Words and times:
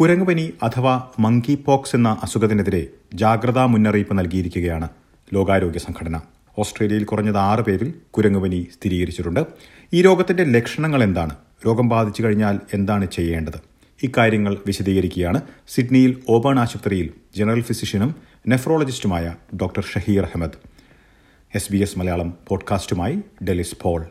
കുരങ്ങുപനി 0.00 0.52
അഥവാ 0.62 1.10
monkey 1.18 1.54
pox 1.54 1.96
എന്ന 1.96 2.16
അസുഖത്തിനെതിരെ 2.22 2.86
ജാഗ്രതാ 3.14 3.66
മുന്നറിയിപ്പ് 3.66 4.18
നൽകിയിരിക്കുകയാണ് 4.18 4.88
ലോകാരോഗ്യ 5.34 5.78
സംഘടന. 5.78 6.20
ഓസ്ട്രേലിയയിൽ 6.58 7.04
കുറഞ്ഞത് 7.04 7.38
ആറ് 7.38 7.60
പേരിൽ 7.60 7.94
കുരങ്ങുപനി 8.10 8.68
സ്ഥിരീകരിച്ചിട്ടുണ്ട്. 8.74 9.46
ഈ 9.92 10.02
രോഗത്തിന്റെ 10.02 10.44
ലക്ഷണങ്ങൾ 10.44 11.02
എന്താണ്? 11.02 11.36
രോഗം 11.66 11.88
ബാധിച്ചു 11.88 12.22
കഴിഞ്ഞാൽ 12.22 12.60
എന്താണ് 12.74 13.06
ചെയ്യേണ്ടത്? 13.06 13.60
ഇക്കാര്യങ്ങൾ 14.02 14.58
വിശദീകരിക്കുകയാണ് 14.66 15.40
സിഡ്നിയിൽ 15.68 16.22
ഓബേൺ 16.28 16.58
ആശുപത്രിയിൽ 16.58 17.10
ജനറൽ 17.36 17.60
ഫിസിഷ്യനും 17.60 18.14
നെഫ്രോളജിസ്റ്റുമായ 18.48 19.34
doctor 19.56 19.84
Shaheer 19.94 20.22
Ahmed. 20.22 20.52
S 21.54 21.72
B 21.72 21.78
S 21.78 21.98
Malayalam 21.98 22.34
പോഡ്കാസ്റ്റുമായി 22.48 23.18
Delys 23.44 23.76
Paul. 23.82 24.06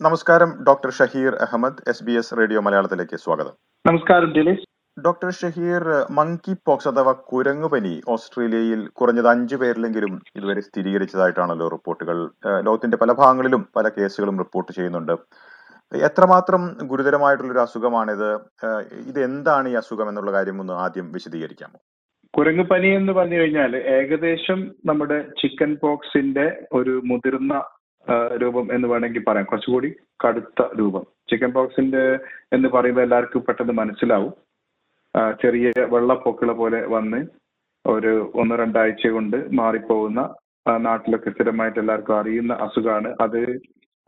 നമസ്കാരം 0.00 0.50
doctor 0.66 0.90
Shaheer 0.98 1.32
Ahmed 1.44 1.82
S 1.90 2.04
B 2.04 2.12
S 2.18 2.36
radio 2.38 2.60
മലയാളത്തിലേക്ക് 2.66 3.16
സ്വാഗതം. 3.24 3.54
നമസ്കാരം 3.84 4.28
Delys 4.36 4.64
doctor 4.96 5.30
Shaheer 5.38 5.82
monkey 6.18 6.54
pox 6.66 6.88
അഥവാ 6.90 7.12
കുരങ്ങുപനി 7.30 7.92
ഓസ്ട്രേലിയയിൽ 8.14 8.80
കുറഞ്ഞത് 8.98 9.28
അഞ്ചു 9.32 9.56
പേരിലെങ്കിലും 9.62 10.12
ഇതുവരെ 10.38 10.62
സ്ഥിരീകരിച്ചതായിട്ടാണല്ലോ 10.68 11.66
റിപ്പോർട്ടുകൾ. 11.74 12.18
ലോകത്തിന്റെ 12.66 12.98
പല 13.02 13.12
ഭാഗങ്ങളിലും 13.20 13.64
പല 13.78 13.88
കേസുകളും 13.96 14.38
റിപ്പോർട്ട് 14.42 14.70
ചെയ്യുന്നുണ്ട്. 14.76 15.14
എത്രമാത്രം 15.92 16.62
ഗുരുതരമായിട്ടുള്ള 16.92 17.52
ഒരു 17.56 17.62
അസുഖമാണിത്? 17.66 18.30
ഇത് 19.10 19.20
എന്താണ് 19.28 19.68
ഈ 19.72 19.76
അസുഖം 19.82 20.10
എന്നുള്ള 20.12 20.32
കാര്യം 20.36 20.62
ഒന്ന് 20.64 20.76
ആദ്യം 20.84 21.08
വിശദീകരിക്കാമോ? 21.16 21.78
കുരങ്ങുപനി 22.34 22.90
എന്ന് 23.00 23.12
പറഞ്ഞു 23.18 23.38
കഴിഞ്ഞാൽ 23.40 23.72
ഏകദേശം 23.98 24.62
നമ്മുടെ 24.90 25.20
ചിക്കൻ 25.42 25.70
പോക്സിന്റെ 25.84 26.48
ഒരു 26.80 26.96
മുതിർന്ന 27.10 27.54
രൂപം 28.42 28.74
എന്ന് 28.74 28.88
വേണമെങ്കിൽ 28.88 29.24
പറയാം. 29.28 29.44
കുറച്ചുകൂടി 29.44 29.94
കടുത്ത 30.26 30.62
രൂപം. 30.78 31.04
ചിക്കൻ 31.30 31.52
പോക്സിന്റെ 31.52 32.18
എന്ന് 32.52 32.68
പറയുമ്പോൾ 32.68 33.02
എല്ലാവർക്കും 33.02 33.44
പെട്ടെന്ന് 33.44 33.72
മനസ്സിലാവും. 33.72 34.32
ചെറിയ 35.42 35.72
വെള്ളപ്പൊക്കള 35.84 36.52
പോലെ 36.52 36.86
വന്ന് 36.86 37.26
ഒരു 37.86 38.32
ഒന്ന് 38.34 38.54
രണ്ടാഴ്ച 38.54 39.08
കൊണ്ട് 39.08 39.36
മാറിപ്പോകുന്ന 39.52 40.34
നാട്ടിലൊക്കെ 40.76 41.30
സ്ഥിരമായിട്ട് 41.30 41.78
എല്ലാവർക്കും 41.78 42.18
അറിയുന്ന 42.18 42.52
അസുഖമാണ് 42.54 43.16
അത് 43.20 43.38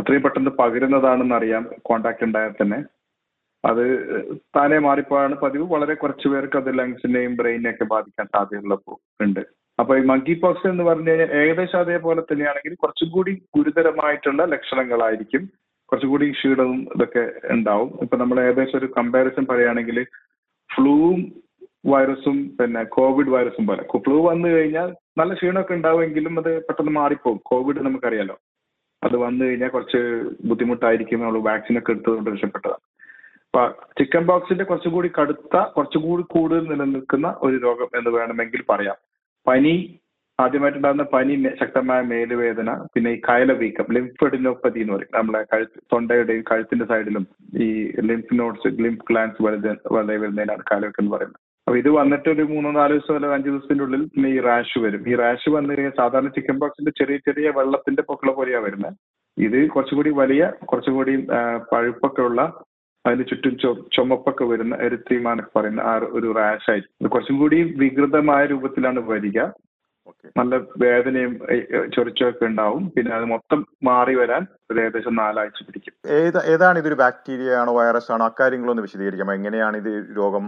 അത്രയും 0.01 0.23
പെട്ടെന്ന് 0.23 0.51
പകരുന്നതാണെന്ന് 0.51 1.35
അറിയാം 1.35 1.71
കോണ്ടാക്ട് 1.85 2.25
ഉണ്ടായാൽ 2.25 2.51
തന്നെ. 2.51 2.85
അത് 3.65 3.85
താനെ 4.57 4.79
മാറിപ്പോയാണ് 4.79 5.35
പതിവ്. 5.35 5.65
വളരെ 5.73 5.95
കുറച്ച് 5.95 6.29
പേർക്ക് 6.29 6.57
അത് 6.57 6.79
ലങ്സിനെയും 6.79 7.37
ബ്രെയിനെയും 7.37 7.75
ഒക്കെ 7.75 7.85
ബാധിക്കാൻ 7.85 8.27
സാധ്യതയുള്ളപ്പോൾ 8.27 9.25
ഉണ്ട്. 9.25 9.62
അപ്പൊ 9.79 9.99
ഈ 9.99 10.01
മങ്കി 10.01 10.35
പോക്സ് 10.35 10.67
എന്ന് 10.67 10.85
പറഞ്ഞു 10.85 11.11
കഴിഞ്ഞാൽ 11.11 11.33
ഏകദേശം 11.33 11.79
അതേപോലെ 11.79 12.21
തന്നെയാണെങ്കിൽ 12.21 12.75
കുറച്ചും 12.75 13.09
കൂടി 13.11 13.43
ഗുരുതരമായിട്ടുള്ള 13.57 14.45
ലക്ഷണങ്ങളായിരിക്കും. 14.45 15.51
കുറച്ചും 15.89 16.11
കൂടി 16.11 16.31
ക്ഷീണവും 16.31 16.89
ഇതൊക്കെ 16.97 17.33
ഉണ്ടാവും. 17.51 17.99
ഇപ്പൊ 18.03 18.17
നമ്മൾ 18.17 18.41
ഏകദേശം 18.41 18.79
ഒരു 18.79 18.87
കമ്പാരിസൺ 18.99 19.47
പറയുകയാണെങ്കിൽ 19.51 20.05
ഫ്ലൂവും 20.71 21.33
വൈറസും 21.87 22.57
പിന്നെ 22.61 22.85
കോവിഡ് 22.85 23.29
വൈറസും 23.29 23.67
പോലെ. 23.67 23.83
ഫ്ലൂ 23.99 24.29
വന്നു 24.29 24.49
കഴിഞ്ഞാൽ 24.49 24.95
നല്ല 25.19 25.35
ക്ഷീണമൊക്കെ 25.35 25.75
ഉണ്ടാവുമെങ്കിലും 25.75 26.39
അത് 26.39 26.63
പെട്ടെന്ന് 26.63 26.93
മാറിപ്പോകും 26.93 27.41
കോവിഡ് 27.45 27.77
നമുക്കറിയാലോ. 27.77 28.37
അത് 29.03 29.17
വന്നു 29.17 29.45
കഴിഞ്ഞാൽ 29.45 29.69
കുറച്ച് 29.69 30.01
ബുദ്ധിമുട്ടായിരിക്കും 30.45 31.21
നമ്മൾ 31.21 31.39
വാക്സിൻ 31.39 31.79
ഒക്കെ 31.79 31.93
എടുത്തുകൊണ്ട് 31.93 32.31
രക്ഷപ്പെട്ടതാണ്. 32.31 32.83
അപ്പൊ 33.47 33.63
ചിക്കൻ 33.99 34.27
ബോക്സിന്റെ 34.27 34.65
കുറച്ചുകൂടി 34.65 35.11
കടുത്ത 35.21 35.57
കുറച്ചുകൂടി 35.77 36.23
കൂടുതൽ 36.23 36.69
നിലനിൽക്കുന്ന 36.69 37.37
ഒരു 37.43 37.57
രോഗം 37.57 37.89
എന്ന് 37.99 38.11
വേണമെങ്കിൽ 38.11 38.63
പറയാം. 38.69 38.97
പനി 39.47 39.75
ആദ്യമായിട്ടുണ്ടാകുന്ന 40.39 41.05
പനി 41.15 41.33
ശക്തമായ 41.61 42.01
മേലുവേദന 42.11 42.71
പിന്നെ 42.95 43.11
ഈ 43.15 43.19
കയല 43.27 43.53
വീക്കം 43.63 43.89
ലിംഫഡിനോപ്പതി 43.97 44.81
എന്ന് 44.83 44.95
പറയും. 44.95 45.13
നമ്മളെ 45.19 45.41
കഴുത്ത് 45.53 45.79
തൊണ്ടയുടെയും 45.93 46.45
കഴുത്തിന്റെ 46.51 46.87
സൈഡിലും 46.93 47.25
ഈ 47.65 47.69
ലിംഫ് 48.11 48.39
നോട്ട്സ് 48.41 48.73
ലിംഫ് 48.85 49.07
ഗ്ലാൻസ് 49.11 49.43
വളരെ 49.47 49.73
വളരെ 49.97 50.17
വരുന്നതിനാണ് 50.23 50.65
കയലവീക്കം 50.71 51.03
എന്ന് 51.05 51.15
പറയുന്നത്. 51.17 51.41
അപ്പൊ 51.67 51.77
ഇത് 51.83 51.91
വന്നിട്ട് 51.99 52.29
ഒരു 52.35 52.45
മൂന്നോ 52.53 52.71
നാലോ 52.79 52.95
ദിവസം 52.95 53.15
അല്ലെങ്കിൽ 53.17 53.37
അഞ്ച് 53.37 53.49
ദിവസത്തിന്റെ 53.51 53.85
ഉള്ളിൽ 53.87 54.03
പിന്നെ 54.15 54.29
ഈ 54.37 54.39
റാഷ് 54.49 54.79
വരും. 54.85 55.03
ഈ 55.11 55.15
റാഷ് 55.23 55.51
വന്നു 55.57 55.71
കഴിഞ്ഞാൽ 55.73 55.95
സാധാരണ 56.01 56.31
ചിക്കൻ 56.39 56.57
ബോക്സിന്റെ 56.63 56.93
ചെറിയ 57.01 57.19
ചെറിയ 57.29 57.51
വെള്ളത്തിന്റെ 57.59 58.03
പൊക്കള 58.09 58.31
പോലെയാണ് 58.39 58.65
വരുന്നത്. 58.67 58.97
ഇത് 59.37 59.59
കുറച്ചുകൂടി 59.75 60.11
വലിയ 60.23 60.43
കുറച്ചുകൂടി 60.71 61.15
പഴുപ്പൊക്കെ 61.73 62.23
ഉള്ള 62.31 62.41
അതിന് 63.07 63.25
ചുറ്റും 63.31 63.55
ചുമപ്പൊക്കെ 63.97 64.45
വരുന്ന 64.45 64.75
എരുത്തിമാനൊക്കെ 64.77 65.59
പറയുന്ന 65.59 65.81
ആ 65.81 65.95
ഒരു 66.19 66.35
റാഷ് 66.39 66.71
ആയിരിക്കും 66.71 67.09
കുറച്ചും 67.09 67.39
കൂടി 67.39 67.59
വികൃതമായ 67.77 68.47
രൂപത്തിലാണ് 68.47 69.01
വരിക. 69.11 69.39
നല്ല 70.39 70.55
വേദനയും 70.79 71.33
ചൊറിച്ചൊക്കെ 71.95 72.45
ഉണ്ടാവും. 72.45 72.93
പിന്നെ 72.97 73.13
അത് 73.17 73.25
മൊത്തം 73.25 73.67
മാറി 73.85 74.15
വരാൻ 74.15 74.47
ഒരു 74.71 74.79
ഏകദേശം 74.81 75.15
നാലാഴ്ച 75.15 75.63
പിടിക്കും. 75.67 75.95
ഏത് 76.07 76.39
ഏതാണ് 76.47 76.79
ഇതൊരു 76.79 76.95
ബാക്ടീരിയ 76.95 77.55
ആണോ 77.55 77.75
വൈറസ് 77.77 78.13
ആണോ 78.13 78.25
അക്കാര്യങ്ങളൊന്ന് 78.25 78.83
വിശദീകരിക്കാം 78.83 79.33
എങ്ങനെയാണ് 79.33 79.77
ഇത് 79.77 79.93
രോഗം 80.17 80.47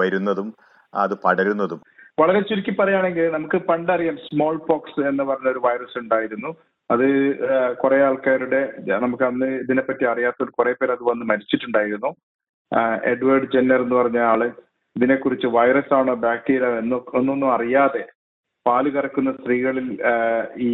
വരുന്നതും 0.00 0.54
അത് 0.94 1.14
പടരുന്നതും? 1.24 1.80
വളരെ 2.20 2.40
ചുരുക്കി 2.40 2.70
പറയുകയാണെങ്കിൽ 2.70 3.28
നമുക്ക് 3.28 3.58
പണ്ടറിയാം 3.68 4.16
സ്മോൾ 4.16 4.56
പോക്സ് 4.56 5.00
എന്ന് 5.08 5.24
പറഞ്ഞ 5.24 5.48
ഒരു 5.48 5.60
വൈറസ് 5.64 5.98
ഉണ്ടായിരുന്നു. 5.98 6.50
അത് 6.90 7.06
കുറെ 7.74 8.02
ആൾക്കാരുടെ 8.02 8.60
നമുക്ക് 8.86 9.24
അന്ന് 9.24 9.46
ഇതിനെപ്പറ്റി 9.46 10.04
അറിയാത്ത 10.04 10.44
കുറെ 10.44 10.72
പേര് 10.72 10.92
അത് 10.92 11.02
വന്ന് 11.02 11.24
മരിച്ചിട്ടുണ്ടായിരുന്നു. 11.24 12.10
എഡ്വേർഡ് 13.04 13.52
ജെന്നർ 13.52 13.80
എന്ന് 13.82 13.96
പറഞ്ഞ 13.96 14.18
ആൾ 14.18 14.42
ഇതിനെക്കുറിച്ച് 14.96 15.46
വൈറസ് 15.46 15.94
ആണോ 15.94 16.14
ബാക്ടീരിയ 16.14 16.68
എന്നോ 16.78 17.04
ഒന്നൊന്നും 17.14 17.52
അറിയാതെ 17.52 18.02
പാൽ 18.66 18.88
കറക്കുന്ന 18.88 19.32
സ്ത്രീകളിൽ 19.32 19.86
ഈ 20.56 20.72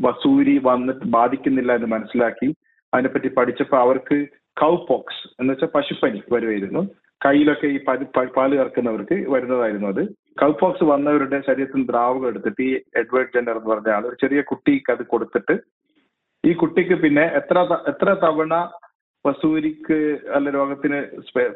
വസൂരി 0.00 0.58
വന്നിട്ട് 0.62 1.04
ബാധിക്കുന്നില്ല 1.06 1.72
എന്ന് 1.74 1.86
മനസ്സിലാക്കി. 1.86 2.54
അതിനെപ്പറ്റി 2.94 3.28
പഠിച്ചപ്പോൾ 3.28 3.76
അവർക്ക് 3.76 4.26
കൗ 4.60 4.86
പോക്സ് 4.88 5.28
എന്ന് 5.40 5.52
വെച്ചാൽ 5.52 5.68
പശുപ്പനി 5.74 6.22
വരുമായിരുന്നു 6.32 6.82
കയ്യിലൊക്കെ 7.24 7.68
ഈ 7.74 7.78
പാൽ 8.34 8.50
കറക്കുന്നവർക്ക് 8.54 9.16
വരുന്നതായിരുന്നു 9.34 9.88
അത്. 9.92 10.02
കൗപോക്സ് 10.40 10.84
വന്നവരുടെ 10.92 11.38
ശരീരത്തിൽ 11.48 11.82
ദ്രാവകം 11.90 12.28
എടുത്തിട്ട് 12.30 12.62
ഈ 12.62 12.70
എഡ്വേർഡ് 13.02 13.32
ജെന്നർ 13.34 13.58
എന്ന് 13.58 13.70
പറഞ്ഞ 13.72 13.90
ആൾ 13.96 14.04
ഒരു 14.10 14.16
ചെറിയ 14.22 14.40
കുട്ടിക്ക് 14.50 14.92
അത് 14.94 15.02
കൊടുത്തിട്ട് 15.12 15.54
ഈ 16.44 16.52
കുട്ടിക്ക് 16.62 16.96
പിന്നെ 17.04 17.24
എത്ര 17.40 17.58
എത്ര 17.92 18.08
തവണ 18.24 18.54
വസൂരിക്ക് 19.24 19.98
അല്ല 20.36 20.48
രോഗത്തിന് 20.50 20.98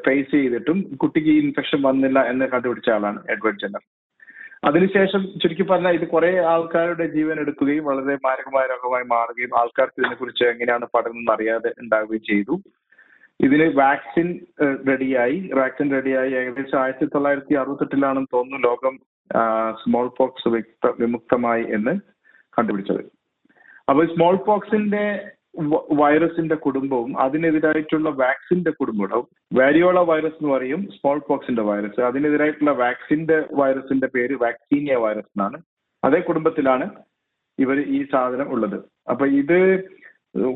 ഫേസ് 0.05 0.31
ചെയ്തിട്ടും 0.35 0.77
കുട്ടിക്ക് 1.01 1.31
ഈ 1.33 1.39
ഇൻഫെക്ഷൻ 1.43 1.79
വന്നില്ല 1.81 2.19
എന്ന് 2.31 2.45
കണ്ടുപിടിച്ച 2.53 2.89
ആളാണ് 2.89 3.19
എഡ്വേർഡ് 3.33 3.61
ജെന്നർ 3.63 3.83
അതിനുശേഷം 4.63 5.21
ചുരുക്കി 5.41 5.65
പറഞ്ഞാൽ 5.67 5.93
ഇത് 5.97 6.05
കുറെ 6.07 6.31
ആൾക്കാരുടെ 6.53 7.05
ജീവൻ 7.13 7.37
എടുക്കുകയും 7.43 7.85
വളരെ 7.89 8.15
മാരകമായ 8.25 8.65
രോഗമായി 8.73 9.05
മാറുകയും 9.13 9.53
ആൾക്കാർക്ക് 9.61 9.99
ഇതിനെക്കുറിച്ച് 10.01 10.43
എങ്ങനെയാണ് 10.45 10.87
പഠനം 10.95 11.31
അറിയാതെ 11.35 11.69
ഉണ്ടാവുകയും 11.83 12.23
ചെയ്തു. 12.23 12.55
ഇതിന് 13.45 13.65
വാക്സിൻ 13.79 14.27
റെഡിയായി. 14.89 15.37
വാക്സിൻ 15.59 15.91
റെഡിയായി 15.91 16.31
ഏകദേശം 16.39 16.81
ആയിരത്തി 16.81 17.05
തൊള്ളായിരത്തി 17.05 17.53
അറുപത്തെട്ടിലാണെന്ന് 17.53 18.31
തോന്നുന്നു 18.33 18.67
ലോകം 18.67 18.95
സ്മോൾ 19.81 20.07
പോക്സ് 20.17 20.49
വിമുക്തമായി 21.01 21.65
എന്ന് 21.77 21.93
കണ്ടുപിടിച്ചത്. 22.57 23.03
അപ്പോൾ 23.89 24.05
സ്മോൾ 24.13 24.35
പോക്സിന്റെ 24.47 25.03
വൈറസിന്റെ 25.99 26.55
കുടുംബവും 26.55 27.11
അതിനെതിരായിട്ടുള്ള 27.21 28.09
വാക്സിന്റെ 28.23 28.71
കുടുംബവും 28.71 29.25
വാരിയോള 29.57 29.99
വൈറസ് 29.99 30.37
എന്ന് 30.39 30.51
പറയും 30.55 30.81
സ്മോൾ 30.97 31.19
പോക്സിന്റെ 31.27 31.61
വൈറസ്. 31.61 32.01
അതിനെതിരായിട്ടുള്ള 32.01 32.71
വാക്സിന്റെ 32.71 33.37
വൈറസിന്റെ 33.51 34.07
പേര് 34.07 34.35
വാക്സീനിയ 34.43 34.95
വൈറസ് 34.95 35.31
എന്നാണ്. 35.35 35.57
അതേ 36.03 36.19
കുടുംബത്തിലാണ് 36.19 36.85
ഇവർ 37.59 37.79
ഈ 37.79 37.99
സാധനം 38.11 38.51
ഉള്ളത്. 38.51 38.77
അപ്പൊ 39.09 39.25
ഇത് 39.41 39.57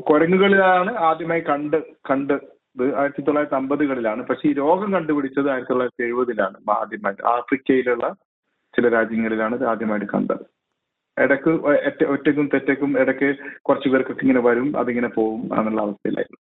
കുരങ്ങുകളിലാണ് 0.08 0.90
ആദ്യമായി 1.08 1.40
കണ്ട് 1.40 1.78
കണ്ട് 2.10 2.34
ആയിരത്തി 2.82 3.22
തൊള്ളായിരത്തി 3.22 3.56
അമ്പതുകളിലാണ് 3.56 4.22
പക്ഷെ 4.26 4.48
ഈ 4.48 4.52
രോഗം 4.52 4.92
കണ്ടുപിടിച്ചത് 4.92 5.50
ആയിരത്തി 5.50 5.70
തൊള്ളായിരത്തി 5.70 6.04
എഴുപതിലാണ് 6.04 6.56
ആദ്യമായിട്ട്. 6.70 7.22
ആഫ്രിക്കയിലുള്ള 7.26 8.14
ചില 8.76 8.88
രാജ്യങ്ങളിലാണ് 8.88 9.54
ഇത് 9.54 9.66
ആദ്യമായിട്ട് 9.66 10.06
കണ്ടത്. 10.14 10.44
ഇടയ്ക്ക് 11.18 11.50
ഒറ്റക്കും 12.04 12.50
തെറ്റക്കും 12.54 13.00
ഇടയ്ക്ക് 13.00 13.36
കുറച്ചു 13.62 13.88
പേർക്കൊക്കെ 13.88 14.24
ഇങ്ങനെ 14.24 14.40
വരും 14.40 14.78
അതിങ്ങനെ 14.78 15.08
പോകും 15.08 15.58
എന്നുള്ള 15.58 15.80
അവസ്ഥയിലായിരുന്നു. 15.82 16.40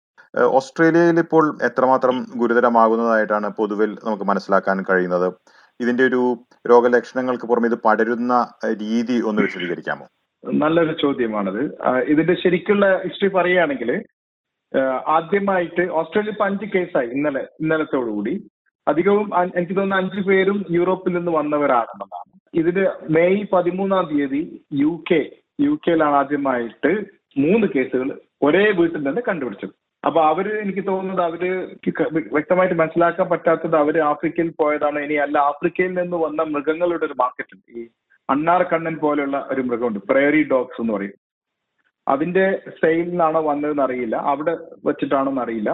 ഓസ്ട്രേലിയയിൽ 0.56 1.18
ഇപ്പോൾ 1.18 1.58
എത്രമാത്രം 1.62 2.26
ഗുരുതരമാകുന്നതായിട്ടാണ് 2.36 3.48
പൊതുവിൽ 3.58 3.96
നമുക്ക് 4.04 4.24
മനസ്സിലാക്കാൻ 4.24 4.84
കഴിയുന്നത്? 4.90 5.32
ഇതിന്റെ 5.80 6.04
ഒരു 6.04 6.36
രോഗലക്ഷണങ്ങൾക്ക് 6.70 7.46
പുറമെ 7.46 7.68
ഇത് 7.68 7.78
പടരുന്ന 7.84 8.34
രീതി 8.82 9.22
ഒന്ന് 9.26 9.42
വിശദീകരിക്കാമോ? 9.42 10.06
നല്ലൊരു 10.44 10.94
ചോദ്യമാണത്. 11.02 11.62
ഇതിന്റെ 12.12 12.34
ശരിക്കുള്ള 12.34 13.02
ഹിസ്റ്ററി 13.02 13.28
പറയുകയാണെങ്കിൽ 13.28 13.90
ആദ്യമായിട്ട് 15.16 15.82
ഓസ്ട്രേലിയ 16.00 16.30
ഇപ്പൊ 16.30 16.44
അഞ്ച് 16.44 16.66
കേസായി 16.74 17.08
ഇന്നലെ 17.16 17.42
ഇന്നലത്തോടുകൂടി. 17.60 18.34
അധികവും 18.86 19.26
എനിക്ക് 19.56 19.74
തോന്നുന്ന 19.76 20.00
അഞ്ചു 20.02 20.20
പേരും 20.20 20.58
യൂറോപ്പിൽ 20.70 21.12
നിന്ന് 21.12 21.32
വന്നവരാണെന്നതാണ് 21.32 22.30
ഇതിന് 22.54 22.84
മെയ് 23.16 23.40
പതിമൂന്നാം 23.52 24.04
തീയതി 24.10 24.42
യു 24.82 24.92
കെ 25.10 25.20
യു 25.60 25.72
കെയിലാണ് 25.86 26.14
ആദ്യമായിട്ട് 26.14 26.92
മൂന്ന് 27.38 27.66
കേസുകൾ 27.66 28.08
ഒരേ 28.42 28.64
വീട്ടിൽ 28.78 29.08
തന്നെ 29.08 29.22
കണ്ടുപിടിച്ചത്. 29.28 29.74
അപ്പൊ 30.04 30.20
അവർ 30.22 30.46
എനിക്ക് 30.62 30.82
തോന്നുന്നത് 30.86 31.22
അവർ 31.26 31.42
വ്യക്തമായിട്ട് 32.36 32.76
മനസ്സിലാക്കാൻ 32.80 33.28
പറ്റാത്തത് 33.28 33.76
അവർ 33.76 33.96
ആഫ്രിക്കയിൽ 34.10 34.50
പോയതാണ്. 34.62 34.98
ഇനി 34.98 35.14
അല്ല 35.14 35.38
ആഫ്രിക്കയിൽ 35.50 35.92
നിന്ന് 35.94 36.16
വന്ന 36.16 36.42
മൃഗങ്ങളുടെ 36.42 37.06
ഒരു 37.06 37.16
മാർക്കറ്റ് 37.22 37.54
ഉണ്ട്. 37.56 37.70
ഈ 37.78 37.88
അണ്ണാർ 38.28 38.62
കണ്ണൻ 38.62 38.96
പോലെയുള്ള 39.04 39.38
ഒരു 39.52 39.62
മൃഗമുണ്ട്. 39.68 40.00
പ്രയറി 40.10 40.42
ഡോഗ്സ് 40.52 40.80
എന്ന് 40.80 40.94
പറയും. 40.94 41.16
അതിന്റെ 42.08 42.62
സെയിലിനാണോ 42.68 43.40
വന്നതെന്ന് 43.42 43.82
അറിയില്ല. 43.82 44.16
അവിടെ 44.16 44.56
വെച്ചിട്ടാണോന്ന് 44.84 45.42
അറിയില്ല. 45.42 45.70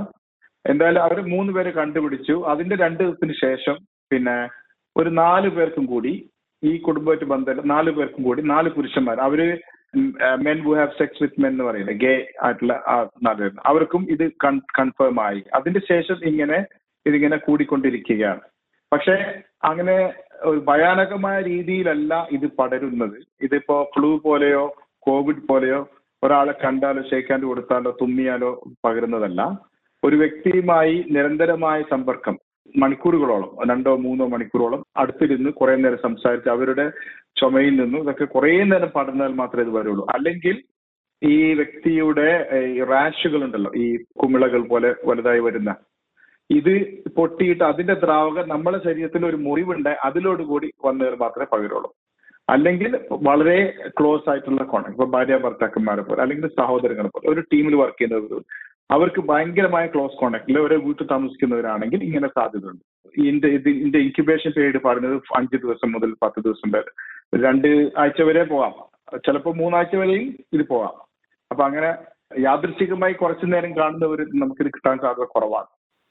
എന്തായാലും 0.66 1.02
അവർ 1.02 1.20
മൂന്ന് 1.28 1.52
പേരെ 1.52 1.70
കണ്ടുപിടിച്ചു. 1.70 2.44
അതിന്റെ 2.46 2.76
രണ്ട് 2.76 2.98
ദിവസത്തിന് 3.02 3.34
ശേഷം 3.40 3.76
പിന്നെ 4.10 4.48
ഒരു 4.96 5.10
നാല് 5.10 5.48
പേർക്കും 5.48 5.86
കൂടി 5.86 6.30
ഈ 6.64 6.76
കുടുംബമായിട്ട് 6.76 7.24
ബന്ധം 7.24 7.68
നാല് 7.68 7.90
പേർക്കും 7.90 8.22
കൂടി 8.24 8.42
നാല് 8.42 8.68
പുരുഷന്മാർ 8.70 9.20
അവർ 9.20 9.58
men 10.42 10.58
who 10.62 10.74
have 10.74 10.98
sex 10.98 11.22
with 11.22 11.40
men 11.40 11.50
എന്ന് 11.50 11.64
പറയുന്നത് 11.64 11.96
ഗേ 11.96 12.26
ആയിട്ടുള്ള 12.42 12.72
ആ 12.88 13.08
നാല് 13.22 13.38
പേര് 13.38 13.52
അവർക്കും 13.66 14.06
ഇത് 14.10 14.24
കൺഫേം 14.78 15.20
ആയി. 15.24 15.44
അതിന്റെ 15.54 15.80
ശേഷം 15.88 16.16
ഇങ്ങനെ 16.24 16.64
ഇതിങ്ങനെ 17.06 17.36
കൂടിക്കൊണ്ടിരിക്കുകയാണ്. 17.36 18.40
പക്ഷെ 18.92 19.42
അങ്ങനെ 19.64 20.14
ഒരു 20.42 20.58
ഭയാനകമായ 20.58 21.42
രീതിയിലല്ല 21.42 22.28
ഇത് 22.30 22.46
പടരുന്നത്. 22.46 23.18
ഇതിപ്പോ 23.42 23.90
ഫ്ലൂ 23.96 24.18
പോലെയോ 24.18 24.64
കോവിഡ് 24.98 25.48
പോലെയോ 25.48 25.88
ഒരാളെ 26.24 26.54
കണ്ടാലോ 26.64 27.02
ഷേക്കാൻഡ് 27.10 27.44
കൊടുത്താലോ 27.44 27.90
തുമ്മിയാലോ 28.00 28.50
പകരുന്നതല്ല. 28.84 29.40
ഒരു 30.02 30.16
വ്യക്തിയുമായി 30.16 30.96
നിരന്തരമായ 31.10 31.78
സമ്പർക്കം 31.90 32.36
മണിക്കൂറുകളോളം 32.82 33.50
രണ്ടോ 33.70 33.92
മൂന്നോ 34.04 34.24
മണിക്കൂറോളം 34.26 34.80
അടുത്തിരുന്ന് 34.96 35.50
കുറെ 35.50 35.74
നേരം 35.76 36.00
സംസാരിച്ച് 36.06 36.48
അവരുടെ 36.48 36.86
ചുമയിൽ 37.40 37.74
നിന്നും 37.82 38.00
ഇതൊക്കെ 38.00 38.26
കുറെ 38.34 38.52
നേരം 38.64 38.90
പടർന്നാൽ 38.96 39.32
മാത്രമേ 39.40 39.64
ഇത് 39.66 39.72
വരുള്ളൂ. 39.76 40.04
അല്ലെങ്കിൽ 40.14 40.56
ഈ 41.22 41.36
വ്യക്തിയുടെ 41.54 42.28
റാഷുകൾ 42.92 43.44
ഉണ്ടല്ലോ 43.44 43.70
ഈ 43.82 43.86
കുമിളകൾ 44.22 44.62
പോലെ 44.72 44.90
വലുതായി 45.04 45.40
വരുന്ന 45.40 45.72
ഇത് 46.50 46.72
പൊട്ടിയിട്ട് 47.16 47.64
അതിന്റെ 47.64 47.94
ദ്രാവകം 47.94 48.48
നമ്മുടെ 48.48 48.78
ശരീരത്തിൽ 48.86 49.22
ഒരു 49.26 49.38
മുറിവുണ്ട് 49.46 49.92
അതിലോട് 50.08 50.42
കൂടി 50.42 50.68
വന്നാൽ 50.84 51.14
മാത്രമേ 51.24 51.46
പകരുള്ളൂ. 51.52 51.90
അല്ലെങ്കിൽ 52.48 53.00
വളരെ 53.10 53.72
ക്ലോസ് 54.00 54.30
ആയിട്ടുള്ള 54.30 54.62
കോണ്ടാക്ട് 54.62 54.90
ഇപ്പൊ 54.90 55.04
ഭാര്യ 55.04 55.36
ഭർത്താക്കന്മാരെ 55.36 56.02
പോലെ 56.02 56.22
അല്ലെങ്കിൽ 56.22 56.48
സഹോദരങ്ങളെ 56.48 57.08
പോലെ 57.08 57.32
ഒരു 57.32 57.40
ടീമിൽ 57.40 57.74
വർക്ക് 57.74 58.00
ചെയ്യുന്നവർ 58.00 58.42
അവർക്ക് 58.90 59.20
ഭയങ്കരമായ 59.20 59.86
ക്ലോസ് 59.86 60.18
കോണ്ടാക്ടിൽ 60.20 60.58
ഒരേ 60.60 60.76
വീട്ടിൽ 60.76 61.06
താമസിക്കുന്നവരാണെങ്കിൽ 61.06 62.04
ഇങ്ങനെ 62.04 62.28
സാധ്യതയുണ്ട്. 62.28 62.82
ഇതിന്റെ 63.18 63.48
ഇതിന്റെ 63.48 63.98
ഇൻക്യുബേഷൻ 63.98 64.50
പീരീഡ് 64.50 64.82
പറയുന്നത് 64.82 65.22
അഞ്ച് 65.36 65.56
ദിവസം 65.56 65.92
മുതൽ 65.92 66.14
പത്ത് 66.22 66.42
ദിവസം 66.42 66.70
വരെ. 66.70 66.90
രണ്ട് 67.42 67.90
ആഴ്ച 67.98 68.22
വരെ 68.22 68.44
പോവാം. 68.44 68.74
ചിലപ്പോൾ 69.16 69.54
മൂന്നാഴ്ച 69.54 69.96
വരെയും 69.96 70.34
ഇത് 70.52 70.68
പോവാം. 70.68 70.94
അപ്പൊ 71.50 71.64
അങ്ങനെ 71.64 71.94
യാദൃശികമായി 72.40 73.12
കുറച്ചു 73.12 73.46
നേരം 73.46 73.76
കാണുന്നവർ 73.76 74.20
നമുക്കിത് 74.34 74.66
കിട്ടാൻ 74.66 74.98
സാധ്യത 74.98 75.26
കുറവാണ്. 75.26 75.66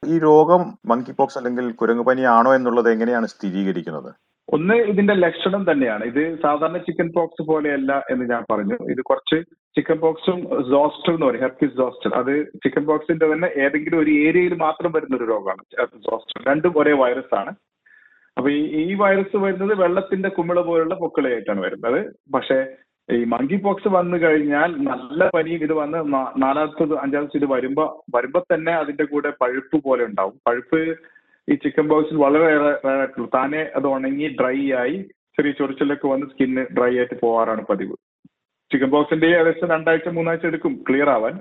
ഈ 0.08 0.20
രോഗം 0.20 0.74
മങ്കി 0.86 1.12
പോക്സ് 1.12 1.38
അല്ലെങ്കിൽ 1.38 1.72
കുരങ്ങുപനി 1.72 2.22
ആണോ 2.22 2.56
എന്നുള്ളത് 2.56 2.92
എങ്ങനെയാണ് 2.92 3.26
സ്ഥിരീകരിക്കുന്നത്? 3.26 4.12
ഒന്ന് 4.50 4.76
ഇതിന്റെ 4.92 5.14
ലക്ഷണം 5.14 5.62
തന്നെയാണ്. 5.72 6.04
ഇത് 6.04 6.22
സാധാരണ 6.42 6.78
ചിക്കൻ 6.78 7.08
പോക്സ് 7.16 7.44
പോലെയല്ല 7.48 7.92
എന്ന് 8.10 8.26
ഞാൻ 8.32 8.42
പറഞ്ഞു. 8.52 8.78
ഇത് 8.94 9.02
കുറച്ച് 9.02 9.38
ചിക്കൻ 9.78 9.98
പോക്സും 10.00 10.40
സോസ്റ്റർ 10.72 11.14
എന്ന് 11.14 11.26
പറയും 11.26 11.44
ഹെർപ്പിസ് 11.46 11.78
സോസ്റ്റർ 11.78 12.12
അത് 12.16 12.34
ചിക്കൻ 12.64 12.84
പോക്സിന്റെ 12.86 13.28
തന്നെ 13.34 13.50
ഏതെങ്കിലും 13.66 14.00
ഒരു 14.00 14.12
ഏരിയയിൽ 14.26 14.54
മാത്രം 14.54 14.92
വരുന്ന 14.92 15.18
ഒരു 15.18 15.28
രോഗമാണ് 15.34 16.02
സോസ്റ്റർ 16.10 16.44
രണ്ടും 16.50 16.74
ഒരേ 16.82 16.94
വൈറസ് 17.04 17.36
ആണ്. 17.42 17.54
അപ്പൊ 18.38 18.50
ഈ 18.50 18.62
ഈ 18.84 18.94
വൈറസ് 18.94 19.38
വരുന്നത് 19.38 19.74
വെള്ളത്തിന്റെ 19.82 20.30
കുമിള 20.30 20.60
പോലുള്ള 20.62 20.96
പൊക്കിളയായിട്ടാണ് 20.96 21.62
വരുന്നത്. 21.62 22.00
പക്ഷേ 22.36 22.60
ഈ 23.10 23.24
മങ്കി 23.24 23.58
പോക്സ് 23.64 23.88
വന്നു 23.88 24.18
കഴിഞ്ഞാൽ 24.18 24.70
നല്ല 24.90 25.30
പനിയും 25.36 25.64
ഇത് 25.64 25.74
വന്ന് 25.74 26.00
നാലാമത്തത് 26.44 26.94
അഞ്ചാമത്തത് 26.98 27.40
ഇത് 27.42 27.48
വരുമ്പോ 27.54 27.86
വരുമ്പോ 28.16 28.40
തന്നെ 28.54 28.74
അതിന്റെ 28.74 29.04
കൂടെ 29.04 29.30
പഴുപ്പ് 29.42 29.78
പോലെ 29.84 30.04
ഉണ്ടാവും. 30.06 30.36
പഴുപ്പ് 30.48 30.80
ഈ 31.52 31.56
ചിക്കൻ 31.56 31.88
ബോക്സ് 31.88 32.14
വളരെ 32.14 32.46
ആയിട്ടുള്ളൂ 32.90 33.30
താനെ 33.36 33.62
അത് 33.76 33.88
ഉണങ്ങി 33.88 34.28
ഡ്രൈ 34.40 34.72
ആയി 34.82 34.98
ചെറിയ 35.38 35.52
ചൊറിച്ചിലൊക്കെ 35.52 36.08
വന്ന് 36.08 36.28
സ്കിന്ന് 36.28 36.64
ഡ്രൈ 36.78 36.98
ആയിട്ട് 36.98 37.20
പോവാറാണ് 37.20 37.66
പതിവ്. 37.66 37.96
ചിക്കൻ 38.72 38.90
ബോക്സിന്റെ 38.90 39.28
ഏകദേശം 39.28 39.68
രണ്ടാഴ്ച 39.70 40.08
മൂന്നാഴ്ച 40.08 40.46
എടുക്കും 40.46 40.84
ക്ലിയർ 40.90 41.10
ആവാൻ. 41.10 41.40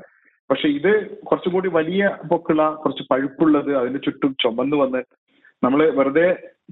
പക്ഷെ 0.51 0.69
ഇത് 0.69 1.17
കുറച്ചും 1.19 1.53
കൂടി 1.53 1.69
വലിയ 1.69 2.19
പൊക്കുള്ള 2.31 2.63
കുറച്ച് 2.75 3.05
പഴുപ്പുള്ളത് 3.11 3.77
അതിന് 3.77 3.99
ചുറ്റും 4.05 4.37
ചുമന്ന് 4.43 4.77
വന്ന് 4.77 5.03
നമ്മൾ 5.65 5.91
വെറുതെ 5.91 6.27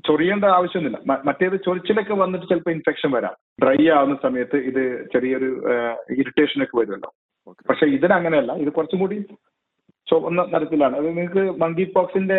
ചൊറിയേണ്ട 0.06 0.44
ആവശ്യമൊന്നുമില്ല. 0.44 1.22
മറ്റേത് 1.24 1.56
ചൊറിച്ചിലൊക്കെ 1.66 2.14
വന്നിട്ട് 2.14 2.46
ചിലപ്പോൾ 2.46 2.70
ഇൻഫെക്ഷൻ 2.70 3.10
വരാം. 3.10 3.34
ഡ്രൈ 3.62 3.88
ആവുന്ന 3.88 4.16
സമയത്ത് 4.22 4.56
ഇത് 4.70 4.82
ചെറിയൊരു 5.12 5.50
ഇറിറ്റേഷൻ 6.18 6.62
ഒക്കെ 6.62 6.76
വരുമല്ലോ. 6.78 7.10
പക്ഷെ 7.68 7.86
ഇതിനങ്ങനെയല്ല. 7.86 8.52
ഇത് 8.52 8.72
കുറച്ചും 8.72 8.98
കൂടി 8.98 9.16
ചുവന്ന 10.10 10.42
നിറത്തിലാണ് 10.42 10.96
അത് 10.96 11.08
നിങ്ങൾക്ക് 11.08 11.60
മങ്കി 11.60 11.84
പോക്സിന്റെ 11.96 12.38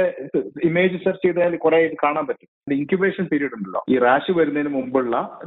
ഇമേജ് 0.63 0.97
സെർച്ച് 1.03 1.25
ചെയ്താൽ 1.25 1.55
കുറെ 1.55 1.77
ഇത് 1.77 1.97
കാണാൻ 2.03 2.25
പറ്റും. 2.27 2.75
ഇൻക്യുബേഷൻ 2.75 3.25
പീരീഡ് 3.31 3.55
ഉണ്ടല്ലോ. 3.57 3.83
ഈ 3.89 3.97
റാഷ് 3.99 4.31
വരുന്നതിന് 4.31 4.69
മുമ്പുള്ള 4.69 5.39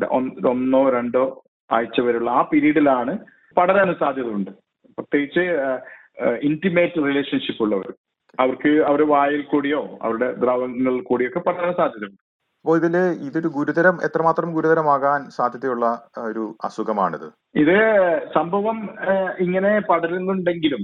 ഒന്നോ 0.50 0.90
രണ്ടോ 0.90 1.24
ആഴ്ച 1.72 2.00
വരെയുള്ള 2.00 2.30
ആ 2.30 2.42
പീരീഡിലാണ് 2.42 3.18
പടരാൻ 3.56 3.94
സാധ്യതയുണ്ട്. 4.00 4.50
പ്രത്യേകിച്ച് 4.98 5.44
ഇന്റിമേറ്റ് 6.42 6.98
റിലേഷൻഷിപ്പ് 7.06 7.62
ഉള്ളവർ. 7.62 7.92
അവർക്ക് 8.40 8.70
അവരുടെ 8.84 9.06
വായിൽ 9.06 9.42
കൂടിയോ 9.42 9.98
അവരുടെ 10.02 10.28
ദ്രാവകങ്ങളിൽ 10.32 11.00
കൂടിയൊക്കെ 11.00 11.38
പടരാൻ 11.38 11.72
സാധ്യതയുണ്ട്. 11.76 12.20
അപ്പോൾ 12.60 12.76
ഇതിൽ 12.76 12.96
ഇതൊരു 13.26 13.48
ഗുരുതരം 13.48 13.96
എത്രമാത്രം 14.04 14.52
ഗുരുതരമാകാൻ 14.54 15.30
സാധ്യതയുള്ള 15.30 15.86
ഒരു 16.18 16.44
അസുഖമാണിത്? 16.64 17.26
ഇത് 17.54 17.78
സംഭവം 18.34 18.78
ഇങ്ങനെ 19.38 19.72
പടരുന്നുണ്ടെങ്കിലും 19.80 20.82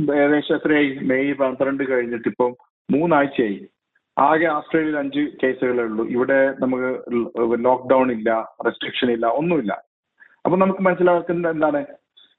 ഏകദേശം 0.00 0.54
എത്രയായി? 0.54 0.98
മെയ് 1.02 1.34
പന്ത്രണ്ട് 1.34 1.90
കഴിഞ്ഞിട്ട് 1.90 2.28
ഇപ്പം 2.28 2.56
മൂന്നാഴ്ചയായി. 2.90 3.66
ആകെ 4.18 4.46
ഓസ്ട്രേലിയയിൽ 4.46 4.98
അഞ്ച് 4.98 5.20
കേസുകളേ 5.42 5.82
ഉള്ളൂ. 5.82 6.04
ഇവിടെ 6.08 6.54
നമുക്ക് 6.60 6.90
ലോക്ക്ഡൌൺ 7.64 8.12
ഇല്ല 8.12 8.48
റെസ്ട്രിക്ഷൻ 8.66 9.10
ഇല്ല 9.10 9.26
ഒന്നുമില്ല. 9.26 9.72
അപ്പൊ 10.44 10.58
നമുക്ക് 10.58 10.80
മനസ്സിലാക്കുന്നത് 10.80 11.52
എന്താണ്? 11.54 11.86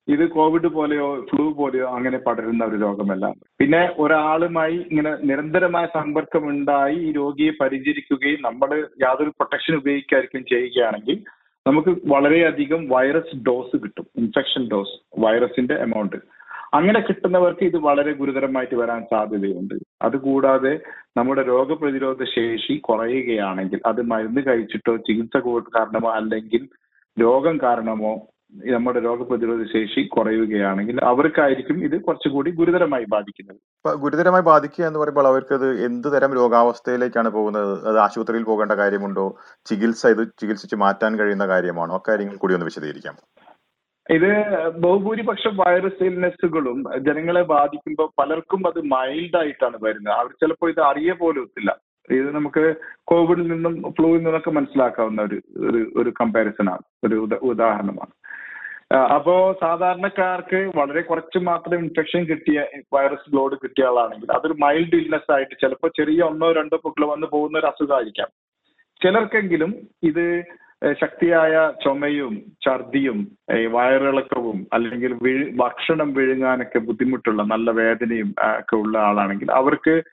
ഇത് 0.08 0.30
കോവിഡ് 0.30 0.68
പോലെയോ 0.68 1.26
ഫ്ലൂ 1.30 1.54
പോലെയോ 1.54 1.90
അങ്ങനെ 1.90 2.18
പടരുന്ന 2.18 2.66
ഒരു 2.66 2.76
രോഗമല്ല. 2.76 3.34
പിന്നെ 3.60 3.94
ഒരാളുമായി 3.98 4.76
ഇങ്ങനെ 4.92 5.18
നിരന്തരമായ 5.24 5.86
സമ്പർക്കം 5.86 6.50
ഉണ്ടായി 6.50 6.96
ഈ 6.96 7.12
രോഗിയെ 7.12 7.52
പരിചരിക്കുകയും 7.62 8.42
നമ്മൾ 8.42 8.88
യാതൊരു 9.02 9.30
പ്രൊട്ടക്ഷൻ 9.30 9.76
ഉപയോഗിക്കാതിരിക്കുകയും 9.76 10.46
ചെയ്യുകയാണെങ്കിൽ 10.46 11.24
നമുക്ക് 11.68 11.90
വളരെയധികം 12.06 12.90
വൈറസ് 12.90 13.36
ഡോസ് 13.36 13.78
കിട്ടും. 13.84 14.08
ഇൻഫെക്ഷൻ 14.16 14.70
ഡോസ് 14.72 15.22
വൈറസിന്റെ 15.22 15.74
എമൗണ്ട് 15.74 16.16
അങ്ങനെ 16.74 17.00
കിട്ടുന്നവർക്ക് 17.00 17.64
ഇത് 17.64 17.78
വളരെ 17.78 18.14
ഗുരുതരമായിട്ട് 18.14 18.76
വരാൻ 18.76 19.02
സാധ്യതയുണ്ട്. 19.12 19.74
അതുകൂടാതെ 20.02 20.80
നമ്മുടെ 21.18 21.42
രോഗപ്രതിരോധ 21.42 22.24
ശേഷി 22.24 22.78
കുറയുകയാണെങ്കിൽ 22.78 23.82
അത് 23.86 24.02
മരുന്ന് 24.02 24.42
കഴിച്ചിട്ടോ 24.48 24.98
ചികിത്സ 24.98 25.38
കാരണമോ 25.76 26.12
അല്ലെങ്കിൽ 26.12 26.70
രോഗം 27.22 27.60
കാരണമോ 27.64 28.28
നമ്മുടെ 28.66 29.00
രോഗപ്രതിരോധ 29.00 29.64
ശേഷി 29.74 30.02
കുറയുകയാണെങ്കിൽ 30.08 31.02
അവർക്കായിരിക്കും 31.04 31.84
ഇത് 31.84 32.02
കുറച്ചുകൂടി 32.02 32.52
ഗുരുതരമായി 32.52 33.06
ബാധിക്കുന്നത്. 33.10 33.96
ഗുരുതരമായി 33.98 34.44
ബാധിക്കുക 34.44 34.86
എന്ന് 34.86 35.00
പറയുമ്പോൾ 35.00 35.28
അവർക്ക് 35.28 35.54
അത് 35.54 35.86
എന്ത് 35.86 36.08
തരം 36.14 36.34
രോഗാവസ്ഥയിലേക്കാണ് 36.34 37.30
പോകുന്നത്? 37.30 37.88
അത് 37.88 37.98
ആശുപത്രിയിൽ 38.00 38.44
പോകേണ്ട 38.44 38.72
കാര്യമുണ്ടോ? 38.72 39.36
ചികിത്സ 39.66 40.08
ഇത് 40.08 40.28
ചികിത്സിച്ച് 40.42 40.76
മാറ്റാൻ 40.76 41.20
കഴിയുന്ന 41.20 41.48
കാര്യമാണോ? 41.48 41.96
അക്കാര്യങ്ങൾ 41.96 42.36
കൂടി 42.36 42.54
ഒന്ന് 42.54 42.66
വിശദീകരിക്കാം. 42.66 43.43
ഇത് 44.10 44.60
ബഹുഭൂരിപക്ഷം 44.78 45.58
വൈറസ് 45.58 46.04
ഇൽനെസ്സുകളും 46.04 46.86
ജനങ്ങളെ 46.98 47.42
ബാധിക്കുമ്പോൾ 47.42 48.22
പലർക്കും 48.22 48.68
അത് 48.68 48.82
മൈൽഡ് 48.82 49.38
ആയിട്ടാണ് 49.38 49.78
വരുന്നത്. 49.84 50.14
അവർ 50.14 50.32
ചിലപ്പോൾ 50.32 50.70
ഇത് 50.70 50.80
അറിയ 50.80 51.12
പോലും 51.12 51.50
ഇല്ല 51.58 51.78
ഇത് 52.12 52.36
നമുക്ക് 52.36 52.76
കോവിഡിൽ 53.04 53.48
നിന്നും 53.48 53.94
ഫ്ലൂവിൽ 53.98 54.24
നിന്നൊക്കെ 54.24 54.52
മനസ്സിലാക്കാവുന്ന 54.52 55.22
ഒരു 55.22 55.42
ഒരു 55.96 56.14
കമ്പാരിസൺ 56.22 56.70
ആണ്. 56.70 56.82
ഒരു 57.04 57.30
ഉദാഹരണമാണ്. 57.42 58.14
അപ്പോ 58.96 59.58
സാധാരണക്കാർക്ക് 59.62 60.72
വളരെ 60.76 61.02
കുറച്ച് 61.02 61.38
മാത്രം 61.38 61.80
ഇൻഫെക്ഷൻ 61.80 62.24
കിട്ടിയ 62.24 62.66
വൈറസ് 62.94 63.36
ലോഡ് 63.36 63.56
കിട്ടിയ 63.64 63.86
ആളാണെങ്കിൽ 63.86 64.32
അതൊരു 64.32 64.54
മൈൽഡ് 64.54 64.96
ഇൽനെസ് 64.96 65.32
ആയിട്ട് 65.32 65.56
ചിലപ്പോൾ 65.62 65.88
ചെറിയ 65.88 66.22
ഒന്നോ 66.22 66.52
രണ്ടോ 66.52 66.78
പൊക്കിൾ 66.78 67.06
വന്ന് 67.06 67.28
പോകുന്ന 67.28 67.60
ഒരു 67.60 67.66
അസുഖമായിരിക്കാം. 67.66 68.28
ചിലർക്കെങ്കിലും 69.04 69.76
ഇത് 70.04 70.44
ശക്തിയായ 70.92 71.72
ചുമയും 71.84 72.42
ഛർദിയും 72.66 73.20
വയറിളക്കവും 73.72 74.68
അല്ലെങ്കിൽ 74.74 75.14
വിഴു 75.22 75.46
ഭക്ഷണം 75.56 76.14
വിഴുങ്ങാനൊക്കെ 76.14 76.80
ബുദ്ധിമുട്ടുള്ള 76.80 77.44
നല്ല 77.44 77.72
വേദനയും 77.72 78.36
ഒക്കെ 78.60 78.76
ഉള്ള 78.76 78.98
ആളാണെങ്കിൽ 78.98 79.52
അവർക്ക് 79.52 80.04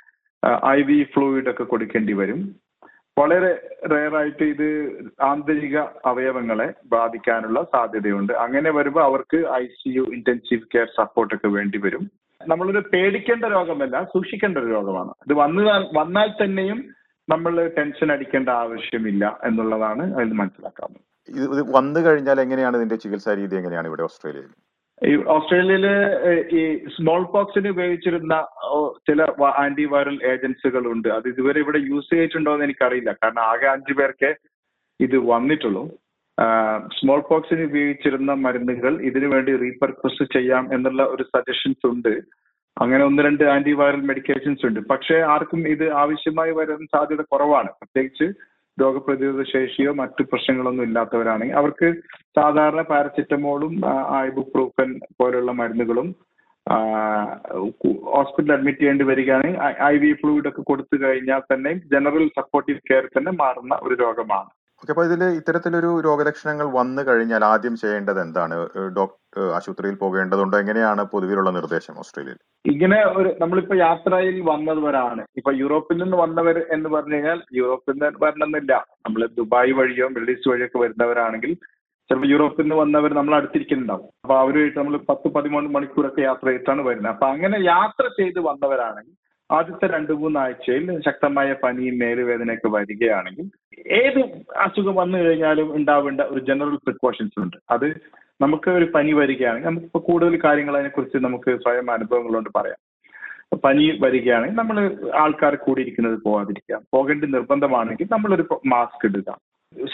ഐ 0.67 0.83
വി 0.83 1.03
ഫ്ലൂയിഡ് 1.03 1.51
ഒക്കെ 1.51 1.65
കൊടുക്കേണ്ടി 1.65 2.13
വരും. 2.13 2.55
വളരെ 3.19 3.51
റെയറായിട്ട് 3.93 4.45
ഇത് 4.45 4.69
ആന്തരിക 5.23 5.79
അവയവങ്ങളെ 5.79 6.75
ബാധിക്കാനുള്ള 6.93 7.63
സാധ്യതയുണ്ട്. 7.63 8.33
അങ്ങനെ 8.33 8.71
വരുമ്പോൾ 8.71 9.05
അവർക്ക് 9.05 9.37
I 9.37 9.67
C 9.67 9.91
U 9.97 10.03
intensive 10.03 10.71
care 10.75 10.87
support 10.97 11.35
ഒക്കെ 11.35 11.49
വേണ്ടി 11.49 11.79
വരും. 11.79 12.11
നമ്മളൊരു 12.47 12.83
പേടിക്കേണ്ട 12.93 13.45
രോഗമല്ല 13.45 14.05
സൂക്ഷിക്കേണ്ട 14.05 14.59
ഒരു 14.59 14.71
രോഗമാണ്. 14.73 15.13
ഇത് 15.27 15.35
വന്നാൽ 15.35 15.87
വന്നാൽ 15.95 16.31
തന്നെയും 16.45 16.85
നമ്മൾ 17.33 17.55
ടെൻഷൻ 17.79 18.09
അടിക്കേണ്ട 18.13 18.49
ആവശ്യമില്ല 18.63 19.25
എന്നുള്ളതാണ് 19.45 20.05
അതിൽ 20.15 20.33
മനസ്സിലാക്കാവുന്നത്. 20.41 21.05
ഇത് 21.55 21.63
വന്നു 21.77 22.01
കഴിഞ്ഞാൽ 22.01 22.39
എങ്ങനെയാണ് 22.41 22.77
ഇതിന്റെ 22.77 22.97
ചികിത്സാ 22.97 23.35
രീതി 23.41 23.57
എങ്ങനെയാണ് 23.61 23.89
ഇവിടെ 23.89 24.05
ഓസ്ട്രേലിയയിൽ? 24.09 24.53
ഈ 25.09 25.13
ഓസ്ട്രേലിയയിൽ 25.35 25.87
ഈ 26.59 26.63
സ്മോൾ 26.97 27.23
പോക്സിന് 27.35 27.69
ഉപയോഗിച്ചിരുന്ന 27.69 28.35
ചില 29.09 29.27
ആന്റിവൈറൽ 29.65 30.17
ഏജൻസികൾ 30.33 30.85
ഉണ്ട്. 30.93 31.09
അത് 31.09 31.27
ഇതുവരെ 31.29 31.61
ഇവിടെ 31.61 31.79
യൂസ് 31.79 32.11
ചെയ്തിട്ടുണ്ടോ 32.13 32.53
എന്ന് 32.55 32.65
എനിക്കറിയില്ല. 32.65 33.13
കാരണം 33.13 33.43
ആകെ 33.43 33.69
അഞ്ചു 33.75 33.95
പേർക്ക് 34.01 34.31
ഇത് 35.01 35.17
വന്നിട്ടുള്ളൂ. 35.33 35.85
സ്മോൾ 36.99 37.21
പോക്സിന് 37.21 37.65
ഉപയോഗിച്ചിരുന്ന 37.71 38.33
മരുന്നുകൾ 38.45 38.93
ഇതിനു 39.11 39.27
വേണ്ടി 39.27 39.53
റീപർപ്പസ് 39.57 40.25
ചെയ്യാം 40.37 40.65
എന്നുള്ള 40.75 41.03
ഒരു 41.15 41.23
സജഷൻസ് 41.23 41.87
ഉണ്ട്. 41.87 42.13
അങ്ങനെ 42.83 43.03
ഒന്ന് 43.09 43.23
രണ്ട് 43.27 43.45
ആന്റിവൈറൽ 43.55 44.03
മെഡിക്കേഷൻസ് 44.11 44.65
ഉണ്ട്. 44.69 44.81
പക്ഷേ 44.93 45.17
ആർക്കും 45.35 45.61
ഇത് 45.75 45.87
ആവശ്യമായി 46.03 46.53
വരാൻ 46.59 46.81
സാധ്യത 46.95 47.23
കുറവാണ്. 47.33 47.71
പ്രത്യേകിച്ച് 47.81 48.27
രോഗപ്രതിരോധ 48.79 49.43
ശേഷിയോ 49.53 49.91
മറ്റു 50.01 50.23
പ്രശ്നങ്ങളൊന്നും 50.31 50.87
ഇല്ലാത്തവരാണെങ്കിൽ 50.89 51.59
അവർക്ക് 51.61 51.89
സാധാരണ 52.39 52.83
പാരസിറ്റമോളും 52.91 53.75
ഐബുപ്രൂഫൻ 54.27 54.91
പോലുള്ള 55.21 55.53
മരുന്നുകളും 55.61 56.09
ഹോസ്പിറ്റലിൽ 58.15 58.55
അഡ്മിറ്റ് 58.57 58.81
ചെയ്യേണ്ടി 58.81 59.05
വരികയാണെങ്കിൽ 59.11 59.61
ഐ 59.93 59.95
വി 60.03 60.11
ഫ്ലൂയിഡ് 60.21 60.49
ഒക്കെ 60.49 60.63
കൊടുത്തു 60.63 60.97
കഴിഞ്ഞാൽ 61.05 61.43
തന്നെ 61.53 61.73
ജനറൽ 61.93 62.25
സപ്പോർട്ടീവ് 62.39 62.81
കെയർ 62.91 63.05
തന്നെ 63.17 63.33
മാറുന്ന 63.43 63.75
ഒരു 63.83 63.95
രോഗമാണ്. 64.05 64.51
ഓക്കെ 64.83 64.93
അപ്പൊ 64.93 65.03
ഇതിൽ 65.09 65.23
ഇത്തരത്തിലൊരു 65.39 65.89
രോഗലക്ഷണങ്ങൾ 66.07 66.67
വന്നു 66.77 67.03
കഴിഞ്ഞാൽ 67.09 67.43
ആദ്യം 67.45 67.75
ചെയ്യേണ്ടത് 67.81 68.21
എന്താണ്? 68.21 68.57
ഡോക്ടർ 68.99 69.43
ആശുപത്രിയിൽ 69.57 69.97
പോകേണ്ടതുണ്ടോ. 70.03 70.57
എങ്ങനെയാണ് 70.63 71.03
പൊതുവിലുള്ള 71.13 71.51
നിർദ്ദേശം 71.57 71.99
ഓസ്ട്രേലിയയിൽ? 72.03 72.39
ഇങ്ങനെ 72.73 72.99
ഒരു 73.19 73.31
നമ്മളിപ്പോ 73.43 73.77
യാത്രയിൽ 73.87 74.39
വന്നവരാണ്. 74.53 75.25
ഇപ്പൊ 75.41 75.53
യൂറോപ്പിൽ 75.63 75.99
നിന്ന് 76.03 76.17
വന്നവർ 76.17 76.59
എന്ന് 76.77 76.89
പറഞ്ഞു 76.89 77.15
കഴിഞ്ഞാൽ 77.15 77.41
യൂറോപ്പിൽ 77.61 77.95
നിന്ന് 77.95 78.11
വരണമെന്നില്ല. 78.25 78.73
നമ്മൾ 79.07 79.23
ദുബായ് 79.41 79.75
വഴിയോ 79.81 80.09
മിഡിൽ 80.15 80.33
ഈസ്റ്റ് 80.37 80.51
വഴിയോ 80.53 80.69
ഒക്കെ 80.71 80.81
വരുന്നവരാണെങ്കിൽ 80.85 81.53
ചിലപ്പോൾ 82.11 82.29
യൂറോപ്പിൽ 82.35 82.65
നിന്ന് 82.65 82.77
വന്നവർ 82.83 83.11
നമ്മൾ 83.15 83.35
അടുത്തിരിക്കുന്നുണ്ടാവും. 83.35 84.09
അപ്പൊ 84.25 84.35
അവരുമായിട്ട് 84.43 84.79
നമ്മൾ 84.79 84.97
പത്ത് 85.11 85.29
പതിമൂന്ന് 85.35 85.71
മണിക്കൂറൊക്കെ 85.77 86.23
യാത്ര 86.29 86.47
ചെയ്തിട്ടാണ് 86.49 86.83
വരുന്നത്. 86.89 87.13
അപ്പൊ 87.15 87.27
അങ്ങനെ 87.35 87.59
യാത്ര 87.75 88.05
ചെയ്ത് 88.21 88.41
വന്നവരാണെങ്കിൽ 88.51 89.17
ആദ്യത്തെ 89.51 89.87
രണ്ട് 89.87 90.13
മൂന്നാഴ്ചയിൽ 90.13 90.87
ശക്തമായ 91.07 91.53
പനിയും 91.63 91.99
മേലുവേദനയൊക്കെ 91.99 92.69
വരികയാണെങ്കിൽ 92.69 93.47
ഏത് 94.01 94.21
അസുഖം 94.57 94.95
വന്നു 94.95 95.19
കഴിഞ്ഞാലും 95.19 95.69
ഉണ്ടാവേണ്ട 95.77 96.21
ഒരു 96.21 96.41
ജനറൽ 96.41 96.77
പ്രിക്കോഷൻസ് 96.77 97.41
ഉണ്ട്. 97.41 97.57
അത് 97.71 97.87
നമുക്ക് 98.41 98.71
ഒരു 98.71 98.87
പനി 98.95 99.13
വരികയാണെങ്കിൽ 99.13 99.69
നമുക്കിപ്പോൾ 99.69 99.99
കൂടുതൽ 99.99 100.41
കാര്യങ്ങൾ 100.45 100.75
അതിനെക്കുറിച്ച് 100.77 101.19
നമുക്ക് 101.27 101.51
സ്വയം 101.65 101.91
അനുഭവങ്ങൾ 101.91 102.33
കൊണ്ട് 102.33 102.51
പറയാം. 102.59 102.81
പനി 103.65 103.85
വരികയാണെങ്കിൽ 104.01 104.59
നമ്മൾ 104.59 104.77
ആൾക്കാർ 105.23 105.55
കൂടിയിരിക്കുന്നത് 105.57 106.19
പോകാതിരിക്കുക 106.27 106.81
പോകേണ്ട 106.97 107.25
നിർബന്ധമാണെങ്കിൽ 107.25 108.09
നമ്മളൊരു 108.11 108.45
മാസ്ക് 108.67 109.07
ഇടുക. 109.07 109.31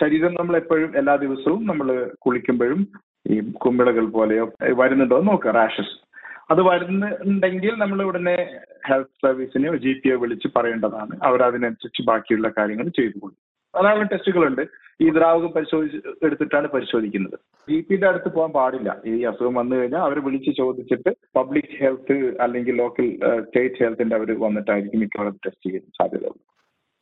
ശരീരം 0.00 0.34
നമ്മൾ 0.34 0.56
എപ്പോഴും 0.56 0.90
എല്ലാ 0.96 1.14
ദിവസവും 1.16 1.66
നമ്മൾ 1.66 1.88
കുളിക്കുമ്പോഴും 2.24 2.80
ഈ 3.30 3.36
കുമ്പിളകൾ 3.64 4.04
പോലെയോ 4.16 4.44
വരുന്നുണ്ടോ 4.80 5.16
നോക്കുക. 5.28 5.50
റാഷസ് 5.50 5.94
അത് 6.50 6.60
വരുന്നുണ്ടെങ്കിൽ 6.62 7.74
നമ്മൾ 7.76 8.02
ഉടനെ 8.02 8.60
ഹെൽത്ത് 8.88 9.26
സർവീസിനെയോ 9.26 9.76
ജി 9.76 9.92
പിയോ 9.92 10.16
വിളിച്ച് 10.18 10.48
പറയേണ്ടതാണ്. 10.56 11.14
അവർ 11.22 11.42
അതിനനുസരിച്ച് 11.42 12.02
ബാക്കിയുള്ള 12.08 12.48
കാര്യങ്ങൾ 12.58 12.88
ചെയ്തു 12.88 13.18
കൊടുക്കും. 13.18 13.42
ധാരാളം 13.74 14.06
ടെസ്റ്റുകളുണ്ട് 14.06 14.62
ഈ 15.00 15.10
ദ്രാവകം 15.10 15.48
പരിശോധിച്ച് 15.48 15.98
എടുത്തിട്ടാണ് 16.24 16.68
പരിശോധിക്കുന്നത്. 16.68 17.38
ജി 17.70 17.80
പിയുടെ 17.80 18.06
അടുത്ത് 18.06 18.28
പോകാൻ 18.34 18.52
പാടില്ല. 18.52 18.96
ഈ 19.06 19.22
അസുഖം 19.22 19.54
വന്നു 19.54 19.76
കഴിഞ്ഞാൽ 19.76 20.00
അവർ 20.00 20.18
വിളിച്ച് 20.24 20.50
ചോദിച്ചിട്ട് 20.56 21.10
പബ്ലിക് 21.36 21.74
ഹെൽത്ത് 21.80 22.16
അല്ലെങ്കിൽ 22.40 22.76
ലോക്കൽ 22.76 23.08
സ്റ്റേറ്റ് 23.40 23.82
ഹെൽത്തിന്റെ 23.84 24.16
അവർ 24.16 24.40
വന്നിട്ടായിരിക്കും 24.44 25.00
മിക്കവാറും 25.00 25.40
ടെസ്റ്റ് 25.46 25.66
ചെയ്യാൻ 25.66 25.84
സാധ്യത 25.98 26.32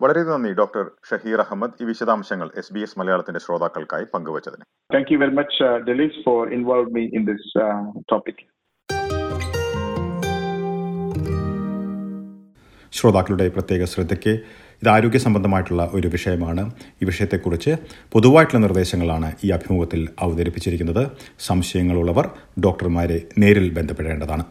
വളരെ 0.00 0.22
നന്ദി 0.22 0.50
ഡോക്ടർ 0.52 0.84
ഷഹീർ 1.10 1.40
അഹമ്മദ്. 1.40 1.76
ഈ 1.82 1.84
വിശദാംശങ്ങൾ 1.84 2.50
എസ് 2.56 2.74
ബി 2.74 2.80
എസ് 2.80 2.98
മലയാളത്തിന്റെ 2.98 3.40
ശ്രോതാക്കൾക്കായി 3.40 4.06
പങ്കുവച്ചതിന്. 4.14 4.64
Thank 4.94 5.12
you 5.12 5.18
very 5.18 5.34
much 5.40 5.68
Delys 5.90 6.24
for 6.24 6.48
involve 6.48 6.90
me 6.90 7.04
in 7.18 7.24
this 7.24 7.52
topic 8.12 8.42
ശ്രോതാക്കളുടെ 12.96 13.46
പ്രത്യേക 13.56 13.84
ശ്രദ്ധയ്ക്ക് 13.92 14.34
ഇത് 14.82 14.88
ആരോഗ്യ 14.94 15.20
സംബന്ധമായിട്ടുള്ള 15.26 15.82
ഒരു 15.96 16.08
വിഷയമാണ്. 16.14 16.62
ഈ 17.02 17.04
വിഷയത്തെക്കുറിച്ച് 17.10 17.72
പൊതുവായിട്ടുള്ള 18.14 18.60
നിർദ്ദേശങ്ങളാണ് 18.66 19.30
ഈ 19.44 19.50
അഭിമുഖത്തിൽ 19.56 20.02
അവതരിപ്പിച്ചിരിക്കുന്നത്. 20.26 21.04
സംശയങ്ങളുള്ളവർ 21.48 22.26
ഡോക്ടർമാരെ 22.66 23.18
നേരിൽ 23.42 23.68
ബന്ധപ്പെടേണ്ടതാണ്. 23.78 24.44